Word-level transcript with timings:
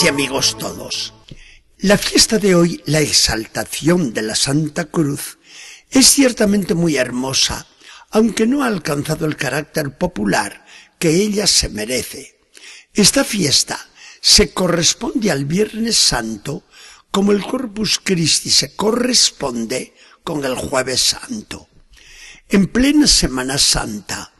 Y 0.00 0.08
amigos 0.08 0.56
todos, 0.58 1.12
la 1.76 1.98
fiesta 1.98 2.38
de 2.38 2.54
hoy, 2.54 2.82
la 2.86 3.00
exaltación 3.00 4.14
de 4.14 4.22
la 4.22 4.34
Santa 4.34 4.86
Cruz, 4.86 5.38
es 5.90 6.06
ciertamente 6.06 6.72
muy 6.72 6.96
hermosa, 6.96 7.66
aunque 8.10 8.46
no 8.46 8.64
ha 8.64 8.68
alcanzado 8.68 9.26
el 9.26 9.36
carácter 9.36 9.98
popular 9.98 10.64
que 10.98 11.10
ella 11.10 11.46
se 11.46 11.68
merece. 11.68 12.40
Esta 12.94 13.22
fiesta 13.22 13.78
se 14.22 14.54
corresponde 14.54 15.30
al 15.30 15.44
Viernes 15.44 15.98
Santo 15.98 16.64
como 17.10 17.32
el 17.32 17.42
Corpus 17.44 18.00
Christi 18.02 18.48
se 18.48 18.74
corresponde 18.74 19.94
con 20.24 20.42
el 20.46 20.54
Jueves 20.54 21.02
Santo. 21.02 21.68
En 22.48 22.66
plena 22.66 23.06
Semana 23.06 23.58
Santa, 23.58 24.31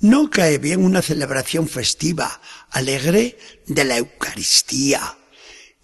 no 0.00 0.30
cae 0.30 0.58
bien 0.58 0.84
una 0.84 1.02
celebración 1.02 1.68
festiva, 1.68 2.40
alegre 2.70 3.38
de 3.66 3.84
la 3.84 3.96
Eucaristía. 3.96 5.16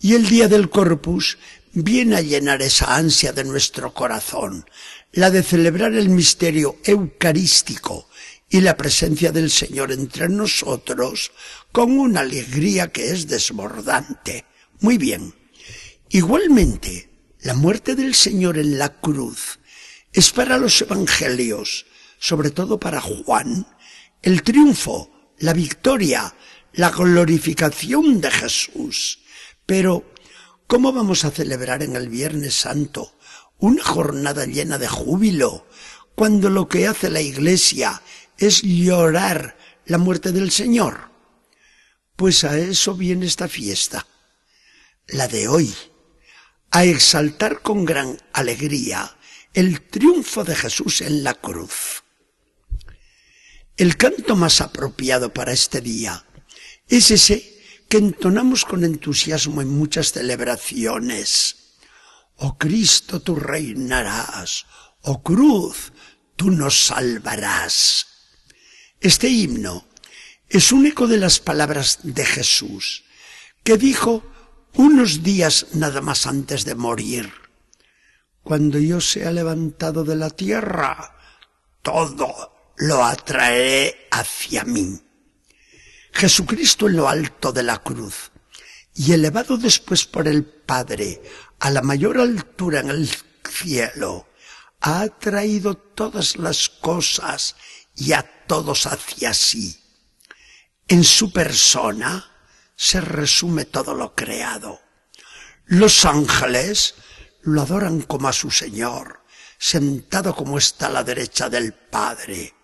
Y 0.00 0.14
el 0.14 0.28
día 0.28 0.48
del 0.48 0.70
Corpus 0.70 1.38
viene 1.72 2.16
a 2.16 2.20
llenar 2.22 2.62
esa 2.62 2.96
ansia 2.96 3.32
de 3.32 3.44
nuestro 3.44 3.94
corazón, 3.94 4.66
la 5.12 5.30
de 5.30 5.42
celebrar 5.42 5.94
el 5.94 6.08
misterio 6.08 6.76
eucarístico 6.84 8.08
y 8.48 8.60
la 8.60 8.76
presencia 8.76 9.30
del 9.30 9.50
Señor 9.50 9.92
entre 9.92 10.28
nosotros 10.28 11.30
con 11.70 11.98
una 11.98 12.20
alegría 12.20 12.88
que 12.88 13.10
es 13.12 13.28
desbordante. 13.28 14.44
Muy 14.80 14.98
bien. 14.98 15.34
Igualmente, 16.08 17.08
la 17.42 17.54
muerte 17.54 17.94
del 17.94 18.14
Señor 18.14 18.58
en 18.58 18.78
la 18.78 19.00
cruz 19.00 19.60
es 20.12 20.30
para 20.30 20.58
los 20.58 20.82
evangelios, 20.82 21.86
sobre 22.18 22.50
todo 22.50 22.80
para 22.80 23.00
Juan, 23.00 23.66
el 24.22 24.42
triunfo, 24.42 25.10
la 25.38 25.52
victoria, 25.52 26.34
la 26.72 26.90
glorificación 26.90 28.20
de 28.20 28.30
Jesús. 28.30 29.20
Pero, 29.66 30.12
¿cómo 30.66 30.92
vamos 30.92 31.24
a 31.24 31.30
celebrar 31.30 31.82
en 31.82 31.96
el 31.96 32.08
Viernes 32.08 32.54
Santo 32.54 33.16
una 33.58 33.82
jornada 33.82 34.46
llena 34.46 34.78
de 34.78 34.88
júbilo, 34.88 35.66
cuando 36.14 36.50
lo 36.50 36.68
que 36.68 36.86
hace 36.86 37.10
la 37.10 37.20
Iglesia 37.20 38.02
es 38.36 38.62
llorar 38.62 39.56
la 39.86 39.98
muerte 39.98 40.32
del 40.32 40.50
Señor? 40.50 41.10
Pues 42.16 42.44
a 42.44 42.58
eso 42.58 42.94
viene 42.94 43.26
esta 43.26 43.48
fiesta, 43.48 44.06
la 45.06 45.28
de 45.28 45.48
hoy, 45.48 45.74
a 46.70 46.84
exaltar 46.84 47.62
con 47.62 47.84
gran 47.84 48.20
alegría 48.32 49.16
el 49.54 49.80
triunfo 49.88 50.44
de 50.44 50.54
Jesús 50.54 51.00
en 51.00 51.24
la 51.24 51.34
cruz. 51.34 52.04
El 53.80 53.96
canto 53.96 54.36
más 54.36 54.60
apropiado 54.60 55.32
para 55.32 55.52
este 55.52 55.80
día 55.80 56.26
es 56.86 57.10
ese 57.10 57.62
que 57.88 57.96
entonamos 57.96 58.66
con 58.66 58.84
entusiasmo 58.84 59.62
en 59.62 59.70
muchas 59.70 60.12
celebraciones. 60.12 61.78
Oh 62.36 62.58
Cristo, 62.58 63.22
tú 63.22 63.36
reinarás. 63.36 64.66
Oh 65.00 65.22
cruz, 65.22 65.94
tú 66.36 66.50
nos 66.50 66.88
salvarás. 66.88 68.06
Este 69.00 69.30
himno 69.30 69.86
es 70.50 70.72
un 70.72 70.84
eco 70.84 71.06
de 71.06 71.16
las 71.16 71.40
palabras 71.40 72.00
de 72.02 72.26
Jesús, 72.26 73.04
que 73.64 73.78
dijo 73.78 74.22
unos 74.74 75.22
días 75.22 75.68
nada 75.72 76.02
más 76.02 76.26
antes 76.26 76.66
de 76.66 76.74
morir. 76.74 77.32
Cuando 78.42 78.78
yo 78.78 79.00
sea 79.00 79.32
levantado 79.32 80.04
de 80.04 80.16
la 80.16 80.28
tierra, 80.28 81.16
todo 81.80 82.59
lo 82.80 83.04
atraeré 83.04 84.08
hacia 84.10 84.64
mí. 84.64 84.98
Jesucristo 86.12 86.88
en 86.88 86.96
lo 86.96 87.08
alto 87.08 87.52
de 87.52 87.62
la 87.62 87.78
cruz 87.78 88.30
y 88.94 89.12
elevado 89.12 89.58
después 89.58 90.06
por 90.06 90.26
el 90.26 90.44
Padre 90.44 91.22
a 91.58 91.70
la 91.70 91.82
mayor 91.82 92.18
altura 92.18 92.80
en 92.80 92.90
el 92.90 93.10
cielo, 93.48 94.28
ha 94.80 95.02
atraído 95.02 95.74
todas 95.76 96.36
las 96.36 96.70
cosas 96.70 97.54
y 97.94 98.12
a 98.12 98.22
todos 98.46 98.86
hacia 98.86 99.34
sí. 99.34 99.78
En 100.88 101.04
su 101.04 101.32
persona 101.32 102.30
se 102.76 103.00
resume 103.02 103.66
todo 103.66 103.94
lo 103.94 104.14
creado. 104.14 104.80
Los 105.66 106.06
ángeles 106.06 106.94
lo 107.42 107.60
adoran 107.62 108.00
como 108.00 108.28
a 108.28 108.32
su 108.32 108.50
Señor, 108.50 109.22
sentado 109.58 110.34
como 110.34 110.56
está 110.56 110.86
a 110.86 110.90
la 110.90 111.04
derecha 111.04 111.50
del 111.50 111.74
Padre. 111.74 112.54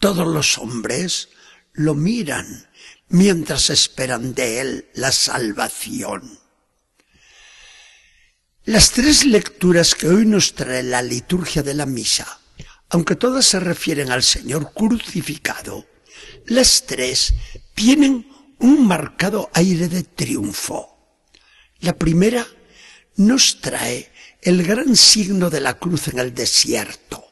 Todos 0.00 0.28
los 0.28 0.58
hombres 0.58 1.28
lo 1.72 1.96
miran 1.96 2.68
mientras 3.08 3.68
esperan 3.68 4.32
de 4.32 4.60
él 4.60 4.88
la 4.94 5.10
salvación. 5.10 6.38
Las 8.64 8.92
tres 8.92 9.24
lecturas 9.24 9.96
que 9.96 10.06
hoy 10.06 10.24
nos 10.24 10.54
trae 10.54 10.84
la 10.84 11.02
liturgia 11.02 11.64
de 11.64 11.74
la 11.74 11.84
misa, 11.84 12.38
aunque 12.90 13.16
todas 13.16 13.44
se 13.46 13.58
refieren 13.58 14.12
al 14.12 14.22
Señor 14.22 14.72
crucificado, 14.72 15.84
las 16.46 16.86
tres 16.86 17.34
tienen 17.74 18.30
un 18.60 18.86
marcado 18.86 19.50
aire 19.52 19.88
de 19.88 20.04
triunfo. 20.04 20.96
La 21.80 21.94
primera 21.94 22.46
nos 23.16 23.60
trae 23.60 24.12
el 24.42 24.64
gran 24.64 24.94
signo 24.94 25.50
de 25.50 25.60
la 25.60 25.74
cruz 25.74 26.06
en 26.06 26.20
el 26.20 26.32
desierto 26.32 27.27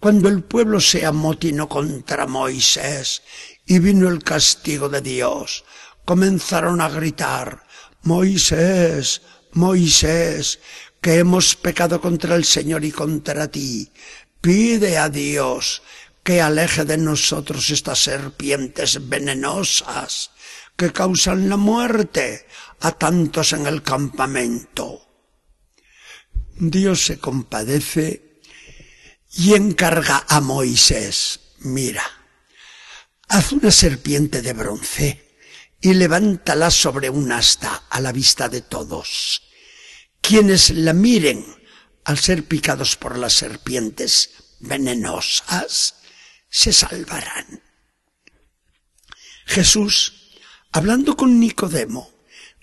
cuando 0.00 0.30
el 0.30 0.42
pueblo 0.42 0.80
se 0.80 1.04
amotinó 1.04 1.68
contra 1.68 2.26
Moisés 2.26 3.22
y 3.66 3.78
vino 3.78 4.08
el 4.08 4.24
castigo 4.24 4.88
de 4.88 5.02
Dios, 5.02 5.64
comenzaron 6.06 6.80
a 6.80 6.88
gritar, 6.88 7.66
Moisés, 8.02 9.20
Moisés, 9.52 10.58
que 11.02 11.18
hemos 11.18 11.54
pecado 11.54 12.00
contra 12.00 12.34
el 12.34 12.46
Señor 12.46 12.84
y 12.84 12.90
contra 12.90 13.48
ti. 13.48 13.92
Pide 14.40 14.96
a 14.96 15.10
Dios 15.10 15.82
que 16.22 16.40
aleje 16.40 16.86
de 16.86 16.96
nosotros 16.96 17.68
estas 17.68 17.98
serpientes 17.98 19.06
venenosas 19.06 20.30
que 20.76 20.92
causan 20.92 21.50
la 21.50 21.58
muerte 21.58 22.46
a 22.80 22.92
tantos 22.92 23.52
en 23.52 23.66
el 23.66 23.82
campamento. 23.82 25.06
Dios 26.56 27.04
se 27.04 27.18
compadece 27.18 28.29
y 29.32 29.54
encarga 29.54 30.24
a 30.28 30.40
Moisés, 30.40 31.40
mira, 31.58 32.04
haz 33.28 33.52
una 33.52 33.70
serpiente 33.70 34.42
de 34.42 34.52
bronce 34.52 35.36
y 35.80 35.94
levántala 35.94 36.70
sobre 36.70 37.10
un 37.10 37.30
asta 37.32 37.84
a 37.88 38.00
la 38.00 38.12
vista 38.12 38.48
de 38.48 38.60
todos. 38.60 39.42
Quienes 40.20 40.70
la 40.70 40.92
miren 40.92 41.44
al 42.04 42.18
ser 42.18 42.44
picados 42.44 42.96
por 42.96 43.16
las 43.16 43.32
serpientes 43.32 44.30
venenosas, 44.58 45.94
se 46.48 46.72
salvarán. 46.72 47.62
Jesús, 49.46 50.34
hablando 50.72 51.16
con 51.16 51.40
Nicodemo, 51.40 52.10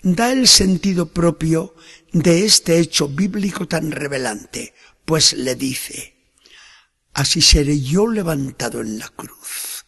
da 0.02 0.32
el 0.32 0.46
sentido 0.46 1.12
propio 1.12 1.74
de 2.12 2.44
este 2.44 2.78
hecho 2.78 3.08
bíblico 3.08 3.66
tan 3.66 3.90
revelante, 3.90 4.74
pues 5.04 5.32
le 5.32 5.54
dice, 5.54 6.17
así 7.18 7.42
seré 7.42 7.80
yo 7.80 8.06
levantado 8.06 8.80
en 8.80 9.00
la 9.00 9.08
cruz. 9.08 9.86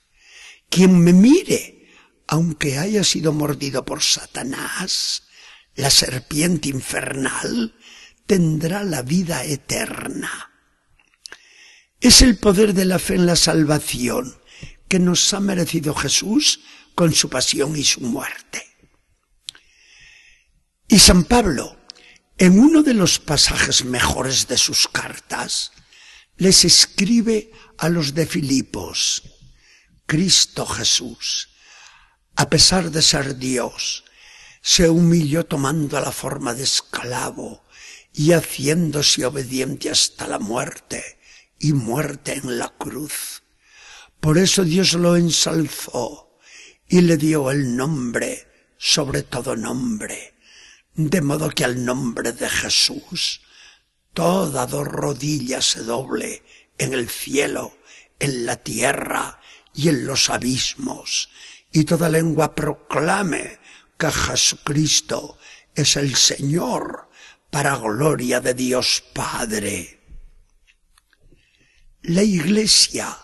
Quien 0.69 0.99
me 0.99 1.13
mire, 1.13 1.89
aunque 2.27 2.77
haya 2.77 3.05
sido 3.05 3.33
mordido 3.33 3.85
por 3.85 4.03
Satanás, 4.03 5.29
la 5.77 5.91
serpiente 5.91 6.71
infernal, 6.71 7.77
tendrá 8.27 8.83
la 8.83 9.03
vida 9.03 9.45
eterna. 9.45 10.51
Es 12.01 12.21
el 12.21 12.37
poder 12.37 12.75
de 12.75 12.85
la 12.85 12.99
fe 12.99 13.15
en 13.15 13.27
la 13.27 13.37
salvación 13.37 14.37
que 14.89 14.99
nos 14.99 15.33
ha 15.33 15.39
merecido 15.39 15.95
Jesús 15.95 16.63
con 16.97 17.15
su 17.15 17.31
pasión 17.31 17.77
y 17.77 17.85
su 17.85 18.01
muerte. 18.01 18.67
Y 20.89 20.99
San 20.99 21.23
Pablo, 21.23 21.79
en 22.39 22.59
uno 22.59 22.83
de 22.83 22.95
los 22.95 23.21
pasajes 23.21 23.85
mejores 23.85 24.49
de 24.49 24.59
sus 24.59 24.89
cartas, 24.89 25.71
les 26.41 26.65
escribe 26.65 27.53
a 27.77 27.91
los 27.91 28.15
de 28.15 28.25
Filipos, 28.25 29.23
Cristo 30.07 30.65
Jesús, 30.65 31.51
a 32.35 32.49
pesar 32.49 32.91
de 32.91 33.03
ser 33.03 33.37
Dios, 33.37 34.05
se 34.63 34.89
humilló 34.89 35.45
tomando 35.45 36.01
la 36.01 36.11
forma 36.11 36.55
de 36.55 36.63
esclavo 36.63 37.63
y 38.15 38.33
haciéndose 38.33 39.27
obediente 39.27 39.91
hasta 39.91 40.27
la 40.27 40.39
muerte 40.39 41.21
y 41.59 41.75
muerte 41.75 42.33
en 42.43 42.59
la 42.59 42.71
cruz. 42.71 43.43
Por 44.19 44.39
eso 44.39 44.65
Dios 44.65 44.95
lo 44.95 45.17
ensalzó 45.17 46.39
y 46.89 47.03
le 47.03 47.19
dio 47.19 47.51
el 47.51 47.77
nombre 47.77 48.47
sobre 48.79 49.25
todo 49.25 49.57
nombre, 49.57 50.39
de 50.95 51.21
modo 51.21 51.51
que 51.51 51.67
al 51.67 51.85
nombre 51.85 52.33
de 52.33 52.49
Jesús 52.49 53.43
toda 54.13 54.67
dos 54.67 54.87
rodillas 54.87 55.65
se 55.65 55.83
doble 55.83 56.43
en 56.79 56.95
el 56.95 57.09
cielo, 57.09 57.77
en 58.19 58.47
la 58.47 58.57
tierra 58.57 59.41
y 59.75 59.89
en 59.89 60.07
los 60.07 60.31
abismos, 60.31 61.31
y 61.73 61.85
toda 61.85 62.09
lengua 62.09 62.55
proclame 62.55 63.59
que 63.99 64.11
Jesucristo 64.11 65.39
es 65.75 65.97
el 65.97 66.17
Señor 66.17 67.09
para 67.51 67.77
gloria 67.77 68.41
de 68.41 68.55
Dios 68.55 69.03
Padre. 69.13 70.01
La 72.03 72.23
Iglesia, 72.23 73.17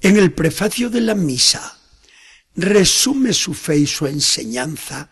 en 0.00 0.16
el 0.16 0.32
prefacio 0.32 0.88
de 0.88 1.02
la 1.02 1.14
misa, 1.14 1.78
resume 2.56 3.32
su 3.32 3.54
fe 3.54 3.78
y 3.78 3.86
su 3.86 4.06
enseñanza 4.06 5.10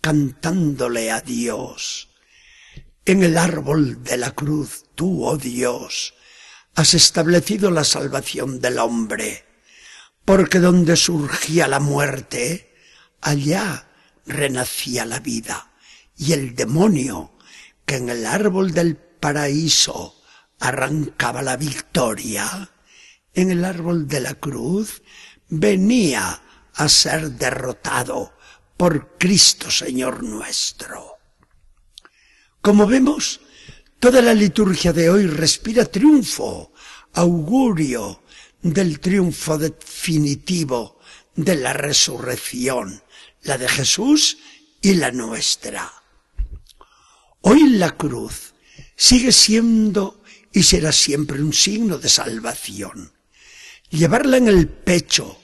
cantándole 0.00 1.10
a 1.10 1.20
Dios. 1.20 2.13
En 3.06 3.22
el 3.22 3.36
árbol 3.36 4.02
de 4.02 4.16
la 4.16 4.30
cruz, 4.30 4.86
tú, 4.94 5.26
oh 5.26 5.36
Dios, 5.36 6.14
has 6.74 6.94
establecido 6.94 7.70
la 7.70 7.84
salvación 7.84 8.60
del 8.60 8.78
hombre, 8.78 9.44
porque 10.24 10.58
donde 10.58 10.96
surgía 10.96 11.68
la 11.68 11.80
muerte, 11.80 12.74
allá 13.20 13.88
renacía 14.24 15.04
la 15.04 15.20
vida, 15.20 15.70
y 16.16 16.32
el 16.32 16.54
demonio, 16.54 17.36
que 17.84 17.96
en 17.96 18.08
el 18.08 18.24
árbol 18.24 18.72
del 18.72 18.96
paraíso 18.96 20.18
arrancaba 20.58 21.42
la 21.42 21.58
victoria, 21.58 22.70
en 23.34 23.50
el 23.50 23.66
árbol 23.66 24.08
de 24.08 24.20
la 24.20 24.34
cruz 24.34 25.02
venía 25.50 26.40
a 26.72 26.88
ser 26.88 27.32
derrotado 27.32 28.32
por 28.78 29.18
Cristo 29.18 29.70
Señor 29.70 30.22
nuestro. 30.22 31.13
Como 32.64 32.86
vemos, 32.86 33.42
toda 34.00 34.22
la 34.22 34.32
liturgia 34.32 34.94
de 34.94 35.10
hoy 35.10 35.26
respira 35.26 35.84
triunfo, 35.84 36.72
augurio 37.12 38.22
del 38.62 39.00
triunfo 39.00 39.58
definitivo 39.58 40.98
de 41.36 41.56
la 41.56 41.74
resurrección, 41.74 43.02
la 43.42 43.58
de 43.58 43.68
Jesús 43.68 44.38
y 44.80 44.94
la 44.94 45.12
nuestra. 45.12 45.92
Hoy 47.42 47.68
la 47.68 47.98
cruz 47.98 48.54
sigue 48.96 49.32
siendo 49.32 50.22
y 50.50 50.62
será 50.62 50.90
siempre 50.90 51.42
un 51.42 51.52
signo 51.52 51.98
de 51.98 52.08
salvación. 52.08 53.12
Llevarla 53.90 54.38
en 54.38 54.48
el 54.48 54.68
pecho, 54.68 55.38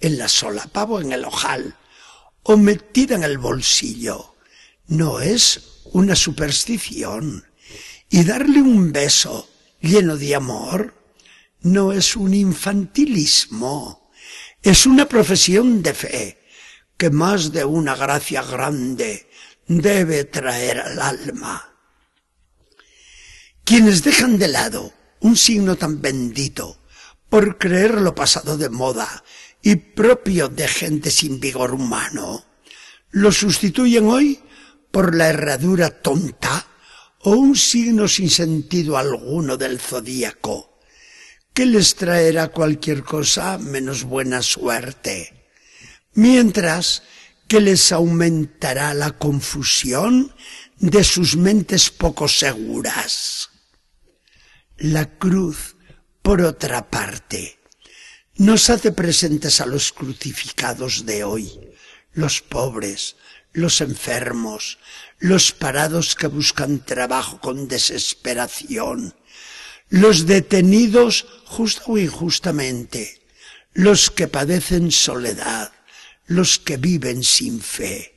en 0.00 0.18
la 0.18 0.26
solapa 0.26 0.82
o 0.82 1.00
en 1.00 1.12
el 1.12 1.24
ojal, 1.24 1.76
o 2.42 2.56
metida 2.56 3.14
en 3.14 3.22
el 3.22 3.38
bolsillo, 3.38 4.34
no 4.88 5.20
es 5.20 5.73
una 5.94 6.16
superstición. 6.16 7.44
Y 8.10 8.24
darle 8.24 8.60
un 8.60 8.92
beso 8.92 9.48
lleno 9.80 10.16
de 10.16 10.34
amor 10.34 10.94
no 11.62 11.92
es 11.92 12.16
un 12.16 12.34
infantilismo, 12.34 14.10
es 14.62 14.86
una 14.86 15.08
profesión 15.08 15.82
de 15.82 15.94
fe 15.94 16.38
que 16.96 17.10
más 17.10 17.52
de 17.52 17.64
una 17.64 17.94
gracia 17.94 18.42
grande 18.42 19.30
debe 19.66 20.24
traer 20.24 20.80
al 20.80 21.00
alma. 21.00 21.74
Quienes 23.64 24.02
dejan 24.02 24.36
de 24.38 24.48
lado 24.48 24.92
un 25.20 25.36
signo 25.36 25.76
tan 25.76 26.02
bendito 26.02 26.82
por 27.30 27.56
creerlo 27.56 28.14
pasado 28.14 28.58
de 28.58 28.68
moda 28.68 29.24
y 29.62 29.76
propio 29.76 30.48
de 30.48 30.68
gente 30.68 31.10
sin 31.10 31.40
vigor 31.40 31.72
humano, 31.72 32.44
lo 33.10 33.32
sustituyen 33.32 34.06
hoy 34.06 34.40
por 34.94 35.16
la 35.16 35.28
herradura 35.28 35.90
tonta 35.90 36.68
o 37.22 37.32
un 37.32 37.56
signo 37.56 38.06
sin 38.06 38.30
sentido 38.30 38.96
alguno 38.96 39.56
del 39.56 39.80
zodíaco, 39.80 40.78
que 41.52 41.66
les 41.66 41.96
traerá 41.96 42.52
cualquier 42.52 43.02
cosa 43.02 43.58
menos 43.58 44.04
buena 44.04 44.40
suerte, 44.40 45.50
mientras 46.12 47.02
que 47.48 47.60
les 47.60 47.90
aumentará 47.90 48.94
la 48.94 49.18
confusión 49.18 50.32
de 50.78 51.02
sus 51.02 51.36
mentes 51.36 51.90
poco 51.90 52.28
seguras. 52.28 53.50
La 54.76 55.18
cruz, 55.18 55.74
por 56.22 56.40
otra 56.40 56.88
parte, 56.88 57.58
nos 58.36 58.70
hace 58.70 58.92
presentes 58.92 59.60
a 59.60 59.66
los 59.66 59.92
crucificados 59.92 61.04
de 61.04 61.24
hoy, 61.24 61.50
los 62.12 62.42
pobres, 62.42 63.16
los 63.54 63.80
enfermos, 63.80 64.78
los 65.18 65.52
parados 65.52 66.14
que 66.14 66.26
buscan 66.26 66.84
trabajo 66.84 67.40
con 67.40 67.68
desesperación, 67.68 69.14
los 69.88 70.26
detenidos 70.26 71.26
justo 71.46 71.82
o 71.86 71.98
injustamente, 71.98 73.22
los 73.72 74.10
que 74.10 74.28
padecen 74.28 74.90
soledad, 74.90 75.72
los 76.26 76.58
que 76.58 76.76
viven 76.76 77.22
sin 77.22 77.62
fe. 77.62 78.12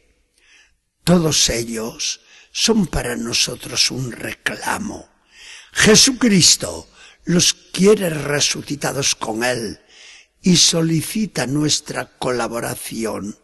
Todos 1.03 1.49
ellos 1.49 2.21
son 2.51 2.87
para 2.87 3.15
nosotros 3.15 3.91
un 3.91 4.11
reclamo. 4.11 5.07
Jesucristo 5.71 6.89
los 7.25 7.53
quiere 7.53 8.09
resucitados 8.09 9.13
con 9.13 9.43
Él 9.43 9.79
y 10.41 10.57
solicita 10.57 11.45
nuestra 11.45 12.17
colaboración 12.17 13.37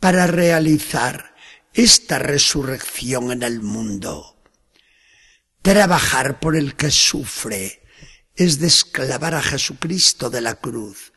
para 0.00 0.26
realizar 0.26 1.34
esta 1.72 2.18
resurrección 2.18 3.30
en 3.30 3.42
el 3.42 3.60
mundo. 3.60 4.42
Trabajar 5.62 6.40
por 6.40 6.56
el 6.56 6.74
que 6.74 6.90
sufre 6.90 7.82
es 8.34 8.58
desclavar 8.58 9.34
a 9.34 9.42
Jesucristo 9.42 10.30
de 10.30 10.40
la 10.40 10.54
cruz 10.54 11.12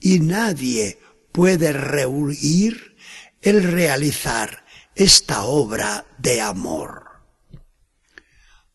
y 0.00 0.18
nadie 0.18 0.98
puede 1.32 1.72
rehuir 1.72 2.96
el 3.40 3.62
realizar 3.62 4.64
esta 4.94 5.44
obra 5.44 6.06
de 6.18 6.40
amor. 6.40 7.04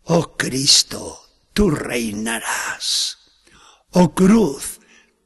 Oh 0.04 0.38
Cristo, 0.38 1.22
tú 1.54 1.70
reinarás. 1.70 3.18
Oh 3.92 4.14
cruz, 4.16 4.80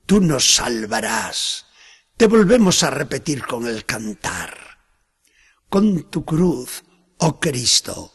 tú 0.06 0.22
nos 0.22 0.56
salvarás. 0.56 1.68
Te 2.16 2.28
volvemos 2.28 2.84
a 2.84 2.92
repetir 2.92 3.44
con 3.44 3.68
el 3.68 3.86
cantar. 3.86 4.56
Con 5.68 6.12
tu 6.12 6.24
cruz, 6.24 6.84
oh 7.18 7.40
Cristo, 7.40 8.14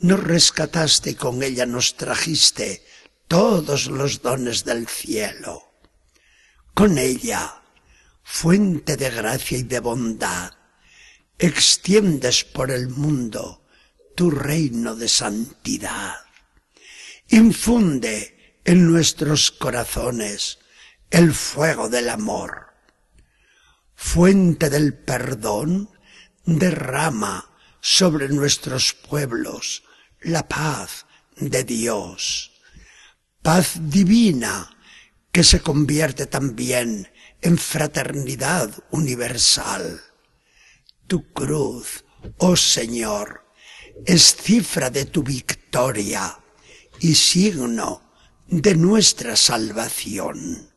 nos 0.00 0.20
rescataste 0.22 1.10
y 1.10 1.14
con 1.14 1.44
ella 1.44 1.64
nos 1.64 1.96
trajiste 1.96 2.84
todos 3.28 3.86
los 3.86 4.22
dones 4.22 4.64
del 4.64 4.88
cielo. 4.88 5.62
Con 6.74 6.98
ella, 6.98 7.62
fuente 8.24 8.96
de 8.96 9.08
gracia 9.10 9.58
y 9.58 9.62
de 9.62 9.78
bondad, 9.78 10.54
extiendes 11.38 12.42
por 12.42 12.72
el 12.72 12.88
mundo 12.88 13.64
tu 14.16 14.32
reino 14.32 14.96
de 14.96 15.08
santidad. 15.08 16.16
Infunde 17.28 18.60
en 18.64 18.90
nuestros 18.90 19.52
corazones 19.52 20.58
el 21.10 21.32
fuego 21.32 21.88
del 21.88 22.08
amor 22.08 22.67
fuente 24.00 24.70
del 24.70 24.94
perdón, 24.94 25.90
derrama 26.44 27.50
sobre 27.80 28.28
nuestros 28.28 28.94
pueblos 28.94 29.82
la 30.20 30.46
paz 30.46 31.04
de 31.36 31.64
Dios. 31.64 32.52
Paz 33.42 33.72
divina 33.80 34.70
que 35.32 35.42
se 35.42 35.60
convierte 35.60 36.26
también 36.26 37.08
en 37.42 37.58
fraternidad 37.58 38.72
universal. 38.92 40.00
Tu 41.08 41.32
cruz, 41.32 42.04
oh 42.38 42.56
Señor, 42.56 43.50
es 44.06 44.36
cifra 44.36 44.90
de 44.90 45.06
tu 45.06 45.24
victoria 45.24 46.38
y 47.00 47.16
signo 47.16 48.12
de 48.46 48.76
nuestra 48.76 49.34
salvación. 49.34 50.70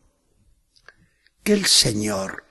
Que 1.43 1.53
el 1.53 1.67
Señor 1.67 2.50